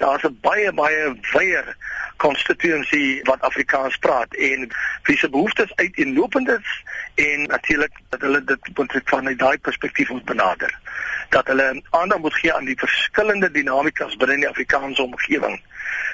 [0.00, 1.62] Daar's 'n baie baie wye
[2.16, 4.68] konstituensie wat Afrikaans praat en
[5.02, 6.68] wie se behoeftes uiteenlopend is
[7.14, 8.58] en natuurlik dat hulle dit
[9.04, 10.78] van daai perspektief moet benader
[11.30, 15.60] dat hulle aandag moet gee aan die verskillende dinamikas binne die Afrikaanse omgewing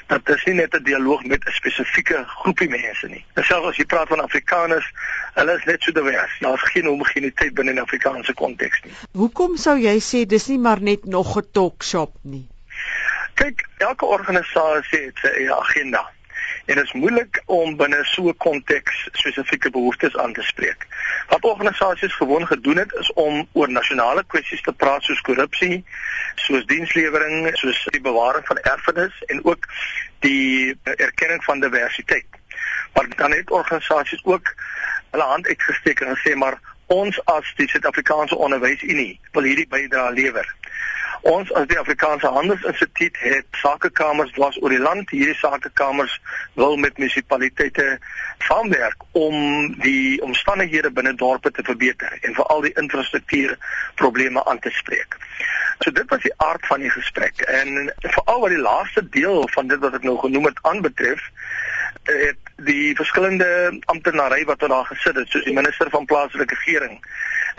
[0.07, 3.25] dat dit nie net 'n dialoog met 'n spesifieke groepie mense nie.
[3.35, 4.93] Selfs as jy praat van Afrikaners,
[5.35, 6.37] hulle is net so divers.
[6.41, 8.93] Daar's geen homogeniteit binne in Afrikaanse konteks nie.
[9.13, 12.47] Hoekom sou jy sê dis nie maar net nog 'n talk shop nie?
[13.37, 16.01] Kyk, elke organisasie het sy eie agenda.
[16.67, 20.87] En dit is moeilik om binne so 'n konteks spesifieke behoeftes aan te spreek.
[21.29, 25.85] Wat organisasies gewoon gedoen het is om oor nasionale kwessies te praat soos korrupsie,
[26.35, 29.69] soos dienslewering, soos die bewaring van erfenis en ook
[30.19, 32.27] die erkenning van diversiteit.
[32.95, 34.55] Maar dan het organisasies ook
[35.11, 40.55] hulle hand uitgesteek en gesê maar ons as die Suid-Afrikaanse Onderwysunie wil hierdie bydrae lewer.
[41.21, 45.11] Ons as die Afrikaanse Handelsinstituut het sakekamers dwars oor die land.
[45.11, 46.21] Hierdie sakekamers
[46.55, 47.99] wil met munisipaliteite
[48.39, 49.37] saamwerk om
[49.83, 53.57] die omstandighede binne dorpe te verbeter en veral die infrastruktuur
[53.95, 55.17] probleme aan te spreek.
[55.79, 59.69] So dit was die aard van die gesprek en veral wat die laaste deel van
[59.69, 61.31] dit wat ek nou genoem het aanbetref
[62.07, 67.01] het die verskillende amptenary wat daar gesit het soos die minister van plaaslike regering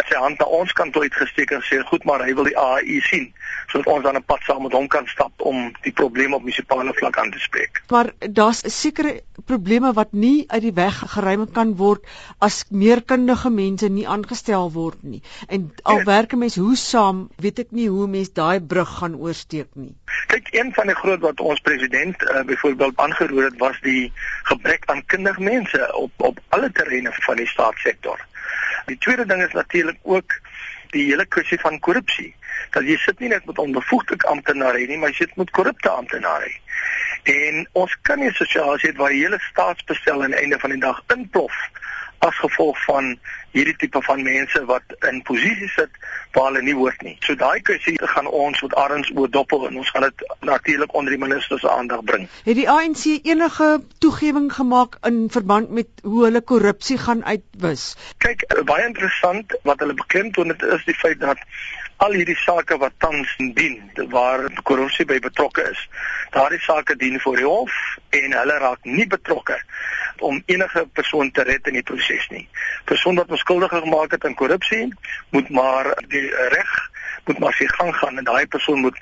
[0.06, 3.00] sy hand na ons kant toe uitgesteek en sê goed maar hy wil die AU
[3.10, 3.32] sien
[3.72, 6.94] sodat ons dan 'n pad saam met hom kan stap om die probleme op munisipale
[6.94, 7.82] vlak aan te spreek.
[7.90, 12.06] Maar daar's sekere probleme wat nie uit die weg geruim kan word
[12.40, 15.22] as meer kundige mense nie aangestel word nie.
[15.48, 19.16] En al werk 'n mens hoe saam, weet ek nie hoe mens daai brug gaan
[19.16, 19.96] oorsteek nie.
[20.28, 24.12] Kyk, een van die groot wat ons president uh, byvoorbeeld aangeroer het was die
[24.44, 28.20] gebrek aan kundige mense op op alle terreine van die staatssektor.
[28.88, 30.34] Die tweede ding is natuurlik ook
[30.96, 32.30] die hele kwessie van korrupsie.
[32.72, 36.54] Dat jy sit nie net met onbevoegde amptenare nie, maar jy sit met korrupte amptenare.
[37.28, 40.70] En ons kan nie 'n situasie hê waar die hele staatsbestel aan die einde van
[40.70, 41.56] die dag inplof
[42.26, 43.18] as gevolg van
[43.52, 45.94] hierdie tipe van mense wat in posisies sit
[46.36, 47.16] waar hulle nie hoort nie.
[47.26, 51.16] So daai kwessie gaan ons met arms oor doppel en ons gaan dit natuurlik onder
[51.16, 52.28] die minister se aandag bring.
[52.46, 53.70] Het die ANC enige
[54.04, 57.90] toegewing gemaak in verband met hoe hulle korrupsie gaan uitwis?
[58.24, 61.42] Kyk, baie interessant wat hulle beklemtoon het is die feit dat
[61.98, 63.80] al hierdie sake wat tans dien
[64.14, 65.80] waar korrupsie by betrokke is.
[66.36, 67.74] Daardie sake dien voor die hof
[68.14, 69.58] en hulle raak nie betrokke
[70.22, 72.48] om enige persoon te red in die proses nie.
[72.86, 74.88] Persoon wat beskuldig gemaak het aan korrupsie
[75.36, 76.76] moet maar die reg
[77.28, 79.00] moet maar sy gang gaan en daai persoon moet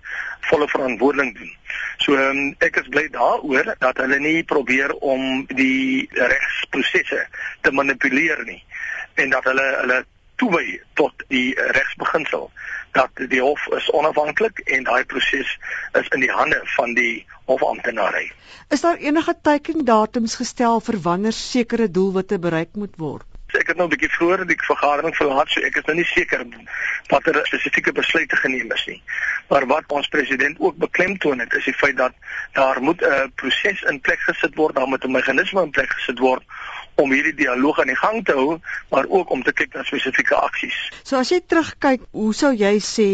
[0.50, 1.52] volle verantwoordelik doen.
[1.98, 7.22] So um, ek is bly daaroor dat hulle nie probeer om die regsprosesse
[7.62, 8.62] te manipuleer nie
[9.22, 10.02] en dat hulle hulle
[10.42, 12.50] toewy tot die regsbeginsel
[12.96, 15.58] dat die hof is onafhanklik en daai proses
[16.00, 18.26] is in die hande van die hofamptenare.
[18.74, 23.28] Is daar enige teikendatums gestel vir wanneer sekere doelwitte bereik moet word?
[23.56, 26.44] Ek het nou 'n bietjie vroeër die vergadering verlaat, so ek is nou nie seker
[27.08, 29.02] watter spesifieke besluite geneem is nie.
[29.50, 32.14] Maar wat ons president ook beklemtoon het, is die feit dat
[32.54, 36.20] daar moet 'n proses in plek gesit word, daar moet 'n meganisme in plek gesit
[36.20, 36.44] word
[36.96, 40.36] om hierdie dialoog aan die gang te hou, maar ook om te kyk na spesifieke
[40.36, 40.78] aksies.
[41.04, 43.10] So as jy terugkyk, hoe sou jy sê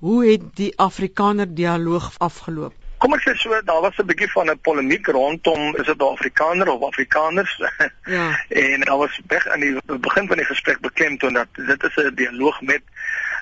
[0.00, 2.74] hoe het die Afrikaner dialoog afgeloop?
[2.98, 6.68] Kom ek sê so, daar was 'n bietjie van 'n polemiek rondom is dit Afrikaner
[6.68, 7.52] of Afrikaners?
[8.08, 8.44] Ja.
[8.48, 12.14] en daar was weg aan die begin van die gesprek beklemtoon dat dit is 'n
[12.14, 12.82] dialoog met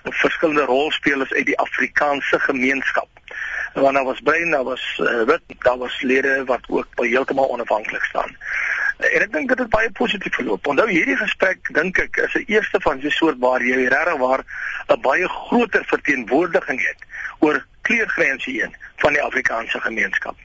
[0.04, 3.08] verskillende rolspelers uit die Afrikaanse gemeenskap.
[3.74, 8.04] Want daar was brein, daar was uh, wit, daar was lede wat ook heeltemal onafhanklik
[8.04, 8.36] staan.
[8.96, 10.66] En ek dink dit het baie positief verloop.
[10.66, 14.16] Onthou hierdie gesprek dink ek is 'n eerste van so 'n soort waar jy regtig
[14.16, 14.42] waar
[14.88, 17.00] 'n baie groter verteenwoordiging het
[17.38, 20.36] oor kleurgrense heen van die Afrikaanse gemeenskap.